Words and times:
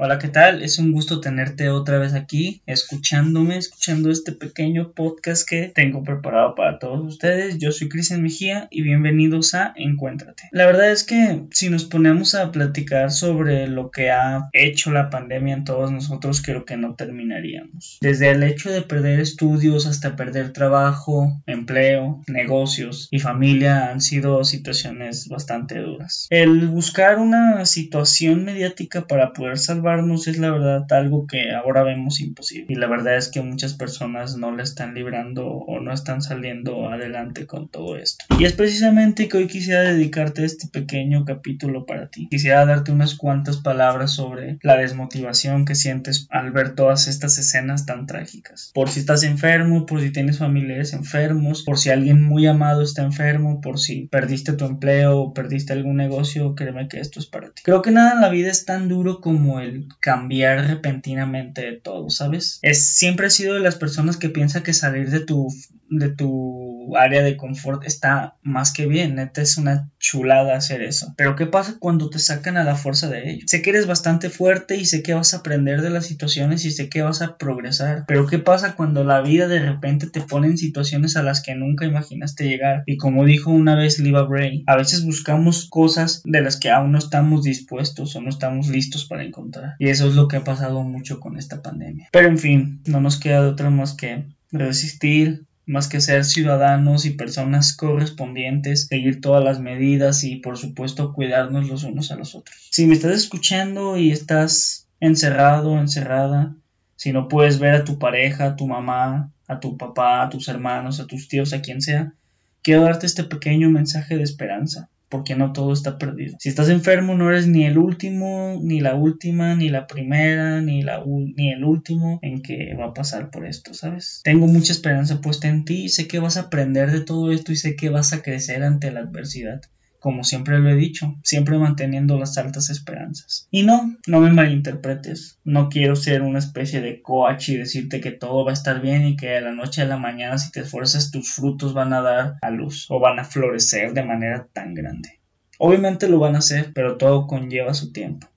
Hola, 0.00 0.20
¿qué 0.20 0.28
tal? 0.28 0.62
Es 0.62 0.78
un 0.78 0.92
gusto 0.92 1.20
tenerte 1.20 1.70
otra 1.70 1.98
vez 1.98 2.14
aquí, 2.14 2.62
escuchándome, 2.66 3.56
escuchando 3.56 4.12
este 4.12 4.30
pequeño 4.30 4.92
podcast 4.92 5.44
que 5.44 5.72
tengo 5.74 6.04
preparado 6.04 6.54
para 6.54 6.78
todos 6.78 7.04
ustedes. 7.04 7.58
Yo 7.58 7.72
soy 7.72 7.88
Cristian 7.88 8.22
Mejía 8.22 8.68
y 8.70 8.82
bienvenidos 8.82 9.54
a 9.54 9.72
Encuéntrate. 9.74 10.44
La 10.52 10.66
verdad 10.66 10.92
es 10.92 11.02
que 11.02 11.42
si 11.50 11.68
nos 11.68 11.84
ponemos 11.84 12.36
a 12.36 12.52
platicar 12.52 13.10
sobre 13.10 13.66
lo 13.66 13.90
que 13.90 14.12
ha 14.12 14.48
hecho 14.52 14.92
la 14.92 15.10
pandemia 15.10 15.54
en 15.54 15.64
todos 15.64 15.90
nosotros, 15.90 16.42
creo 16.42 16.64
que 16.64 16.76
no 16.76 16.94
terminaríamos. 16.94 17.98
Desde 18.00 18.30
el 18.30 18.44
hecho 18.44 18.70
de 18.70 18.82
perder 18.82 19.18
estudios 19.18 19.86
hasta 19.86 20.14
perder 20.14 20.52
trabajo, 20.52 21.42
empleo, 21.44 22.22
negocios 22.28 23.08
y 23.10 23.18
familia 23.18 23.90
han 23.90 24.00
sido 24.00 24.44
situaciones 24.44 25.26
bastante 25.26 25.80
duras. 25.80 26.28
El 26.30 26.68
buscar 26.68 27.18
una 27.18 27.66
situación 27.66 28.44
mediática 28.44 29.08
para 29.08 29.32
poder 29.32 29.58
salvar 29.58 29.87
es 30.26 30.38
la 30.38 30.50
verdad 30.50 30.92
algo 30.92 31.26
que 31.26 31.52
ahora 31.52 31.82
vemos 31.82 32.20
imposible. 32.20 32.66
Y 32.68 32.74
la 32.74 32.86
verdad 32.86 33.16
es 33.16 33.28
que 33.28 33.42
muchas 33.42 33.74
personas 33.74 34.36
no 34.36 34.54
le 34.54 34.62
están 34.62 34.94
librando 34.94 35.46
o 35.46 35.80
no 35.80 35.92
están 35.92 36.22
saliendo 36.22 36.88
adelante 36.88 37.46
con 37.46 37.68
todo 37.68 37.96
esto. 37.96 38.24
Y 38.38 38.44
es 38.44 38.52
precisamente 38.52 39.28
que 39.28 39.36
hoy 39.36 39.46
quisiera 39.46 39.82
dedicarte 39.82 40.44
este 40.44 40.68
pequeño 40.68 41.24
capítulo 41.24 41.86
para 41.86 42.08
ti. 42.08 42.28
Quisiera 42.30 42.66
darte 42.66 42.92
unas 42.92 43.14
cuantas 43.14 43.58
palabras 43.58 44.12
sobre 44.12 44.58
la 44.62 44.76
desmotivación 44.76 45.64
que 45.64 45.74
sientes 45.74 46.26
al 46.30 46.50
ver 46.52 46.74
todas 46.74 47.08
estas 47.08 47.38
escenas 47.38 47.86
tan 47.86 48.06
trágicas. 48.06 48.70
Por 48.74 48.88
si 48.88 49.00
estás 49.00 49.22
enfermo, 49.22 49.86
por 49.86 50.00
si 50.00 50.10
tienes 50.10 50.38
familiares 50.38 50.92
enfermos, 50.92 51.62
por 51.64 51.78
si 51.78 51.90
alguien 51.90 52.22
muy 52.22 52.46
amado 52.46 52.82
está 52.82 53.02
enfermo, 53.02 53.60
por 53.60 53.78
si 53.78 54.08
perdiste 54.08 54.52
tu 54.52 54.64
empleo 54.64 55.18
o 55.18 55.34
perdiste 55.34 55.72
algún 55.72 55.96
negocio, 55.96 56.54
créeme 56.54 56.88
que 56.88 57.00
esto 57.00 57.20
es 57.20 57.26
para 57.26 57.50
ti. 57.50 57.62
Creo 57.64 57.82
que 57.82 57.90
nada 57.90 58.12
en 58.12 58.20
la 58.20 58.28
vida 58.28 58.50
es 58.50 58.64
tan 58.64 58.88
duro 58.88 59.20
como 59.20 59.60
el 59.60 59.77
cambiar 60.00 60.66
repentinamente 60.66 61.62
de 61.62 61.72
todo, 61.80 62.10
¿sabes? 62.10 62.58
Es, 62.62 62.88
siempre 62.88 63.28
he 63.28 63.30
sido 63.30 63.54
de 63.54 63.60
las 63.60 63.76
personas 63.76 64.16
que 64.16 64.28
piensa 64.28 64.62
que 64.62 64.72
salir 64.72 65.10
de 65.10 65.20
tu, 65.20 65.48
de 65.90 66.10
tu 66.10 66.96
área 66.96 67.22
de 67.22 67.36
confort 67.36 67.84
está 67.84 68.36
más 68.42 68.72
que 68.72 68.86
bien, 68.86 69.16
neta 69.16 69.42
es 69.42 69.58
una 69.58 69.90
chulada 69.98 70.56
hacer 70.56 70.82
eso. 70.82 71.14
Pero 71.16 71.36
¿qué 71.36 71.46
pasa 71.46 71.76
cuando 71.78 72.10
te 72.10 72.18
sacan 72.18 72.56
a 72.56 72.64
la 72.64 72.76
fuerza 72.76 73.08
de 73.08 73.30
ello? 73.30 73.44
Sé 73.46 73.62
que 73.62 73.70
eres 73.70 73.86
bastante 73.86 74.30
fuerte 74.30 74.76
y 74.76 74.86
sé 74.86 75.02
que 75.02 75.14
vas 75.14 75.34
a 75.34 75.38
aprender 75.38 75.82
de 75.82 75.90
las 75.90 76.06
situaciones 76.06 76.64
y 76.64 76.70
sé 76.70 76.88
que 76.88 77.02
vas 77.02 77.22
a 77.22 77.36
progresar, 77.36 78.04
pero 78.06 78.26
¿qué 78.26 78.38
pasa 78.38 78.74
cuando 78.74 79.04
la 79.04 79.20
vida 79.20 79.48
de 79.48 79.60
repente 79.60 80.08
te 80.08 80.20
pone 80.20 80.48
en 80.48 80.58
situaciones 80.58 81.16
a 81.16 81.22
las 81.22 81.42
que 81.42 81.54
nunca 81.54 81.86
imaginaste 81.86 82.48
llegar? 82.48 82.82
Y 82.86 82.96
como 82.96 83.24
dijo 83.24 83.50
una 83.50 83.76
vez 83.76 83.98
Liva 83.98 84.22
Bray, 84.22 84.64
a 84.66 84.76
veces 84.76 85.04
buscamos 85.04 85.68
cosas 85.68 86.22
de 86.24 86.40
las 86.40 86.58
que 86.58 86.70
aún 86.70 86.92
no 86.92 86.98
estamos 86.98 87.42
dispuestos 87.42 88.14
o 88.16 88.20
no 88.20 88.28
estamos 88.28 88.68
listos 88.68 89.04
para 89.04 89.24
encontrar. 89.24 89.74
Y 89.78 89.88
eso 89.88 90.08
es 90.08 90.14
lo 90.14 90.28
que 90.28 90.36
ha 90.36 90.44
pasado 90.44 90.82
mucho 90.82 91.20
con 91.20 91.38
esta 91.38 91.62
pandemia. 91.62 92.08
Pero 92.12 92.28
en 92.28 92.38
fin, 92.38 92.82
no 92.86 93.00
nos 93.00 93.18
queda 93.18 93.42
de 93.42 93.48
otra 93.48 93.70
más 93.70 93.94
que 93.94 94.24
resistir, 94.50 95.46
más 95.68 95.86
que 95.86 96.00
ser 96.00 96.24
ciudadanos 96.24 97.04
y 97.04 97.10
personas 97.10 97.76
correspondientes, 97.76 98.86
seguir 98.86 99.20
todas 99.20 99.44
las 99.44 99.60
medidas 99.60 100.24
y 100.24 100.36
por 100.36 100.56
supuesto 100.56 101.12
cuidarnos 101.12 101.68
los 101.68 101.84
unos 101.84 102.10
a 102.10 102.16
los 102.16 102.34
otros. 102.34 102.68
Si 102.70 102.86
me 102.86 102.94
estás 102.94 103.12
escuchando 103.12 103.98
y 103.98 104.10
estás 104.10 104.88
encerrado, 104.98 105.78
encerrada, 105.78 106.56
si 106.96 107.12
no 107.12 107.28
puedes 107.28 107.58
ver 107.58 107.74
a 107.74 107.84
tu 107.84 107.98
pareja, 107.98 108.46
a 108.46 108.56
tu 108.56 108.66
mamá, 108.66 109.30
a 109.46 109.60
tu 109.60 109.76
papá, 109.76 110.22
a 110.22 110.30
tus 110.30 110.48
hermanos, 110.48 111.00
a 111.00 111.06
tus 111.06 111.28
tíos, 111.28 111.52
a 111.52 111.60
quien 111.60 111.82
sea, 111.82 112.14
quiero 112.62 112.82
darte 112.82 113.06
este 113.06 113.24
pequeño 113.24 113.68
mensaje 113.68 114.16
de 114.16 114.22
esperanza 114.22 114.88
porque 115.08 115.34
no 115.36 115.52
todo 115.52 115.72
está 115.72 115.98
perdido. 115.98 116.36
Si 116.38 116.48
estás 116.48 116.68
enfermo 116.68 117.14
no 117.14 117.30
eres 117.30 117.46
ni 117.46 117.64
el 117.64 117.78
último, 117.78 118.58
ni 118.62 118.80
la 118.80 118.94
última, 118.94 119.54
ni 119.54 119.68
la 119.68 119.86
primera, 119.86 120.60
ni, 120.60 120.82
la 120.82 121.02
ni 121.04 121.52
el 121.52 121.64
último 121.64 122.18
en 122.22 122.42
que 122.42 122.74
va 122.74 122.86
a 122.86 122.94
pasar 122.94 123.30
por 123.30 123.46
esto, 123.46 123.74
¿sabes? 123.74 124.20
Tengo 124.24 124.46
mucha 124.46 124.72
esperanza 124.72 125.20
puesta 125.20 125.48
en 125.48 125.64
ti, 125.64 125.88
sé 125.88 126.08
que 126.08 126.18
vas 126.18 126.36
a 126.36 126.42
aprender 126.42 126.90
de 126.90 127.00
todo 127.00 127.32
esto 127.32 127.52
y 127.52 127.56
sé 127.56 127.76
que 127.76 127.88
vas 127.90 128.12
a 128.12 128.22
crecer 128.22 128.62
ante 128.62 128.90
la 128.90 129.00
adversidad 129.00 129.60
como 130.00 130.24
siempre 130.24 130.58
lo 130.58 130.68
he 130.70 130.74
dicho, 130.74 131.16
siempre 131.22 131.58
manteniendo 131.58 132.18
las 132.18 132.38
altas 132.38 132.70
esperanzas. 132.70 133.48
Y 133.50 133.62
no, 133.62 133.96
no 134.06 134.20
me 134.20 134.30
malinterpretes, 134.30 135.38
no 135.44 135.68
quiero 135.68 135.96
ser 135.96 136.22
una 136.22 136.38
especie 136.38 136.80
de 136.80 137.02
coach 137.02 137.48
y 137.50 137.56
decirte 137.56 138.00
que 138.00 138.10
todo 138.10 138.44
va 138.44 138.52
a 138.52 138.54
estar 138.54 138.80
bien 138.80 139.06
y 139.06 139.16
que 139.16 139.28
de 139.28 139.40
la 139.40 139.52
noche 139.52 139.82
a 139.82 139.86
la 139.86 139.98
mañana 139.98 140.38
si 140.38 140.50
te 140.50 140.60
esfuerzas 140.60 141.10
tus 141.10 141.32
frutos 141.32 141.74
van 141.74 141.92
a 141.92 142.00
dar 142.00 142.36
a 142.42 142.50
luz 142.50 142.86
o 142.88 143.00
van 143.00 143.18
a 143.18 143.24
florecer 143.24 143.92
de 143.92 144.04
manera 144.04 144.48
tan 144.52 144.74
grande. 144.74 145.20
Obviamente 145.58 146.08
lo 146.08 146.18
van 146.18 146.36
a 146.36 146.38
hacer, 146.38 146.72
pero 146.72 146.96
todo 146.96 147.26
conlleva 147.26 147.74
su 147.74 147.92
tiempo 147.92 148.28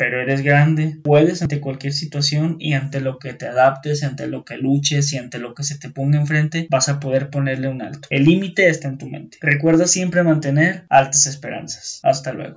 pero 0.00 0.22
eres 0.22 0.40
grande, 0.40 0.96
puedes 1.04 1.42
ante 1.42 1.60
cualquier 1.60 1.92
situación 1.92 2.56
y 2.58 2.72
ante 2.72 3.02
lo 3.02 3.18
que 3.18 3.34
te 3.34 3.46
adaptes, 3.46 4.02
ante 4.02 4.28
lo 4.28 4.46
que 4.46 4.56
luches 4.56 5.12
y 5.12 5.18
ante 5.18 5.38
lo 5.38 5.52
que 5.52 5.62
se 5.62 5.76
te 5.78 5.90
ponga 5.90 6.18
enfrente, 6.18 6.66
vas 6.70 6.88
a 6.88 7.00
poder 7.00 7.28
ponerle 7.28 7.68
un 7.68 7.82
alto. 7.82 8.08
El 8.08 8.24
límite 8.24 8.70
está 8.70 8.88
en 8.88 8.96
tu 8.96 9.10
mente. 9.10 9.36
Recuerda 9.42 9.86
siempre 9.86 10.22
mantener 10.22 10.86
altas 10.88 11.26
esperanzas. 11.26 12.00
Hasta 12.02 12.32
luego. 12.32 12.48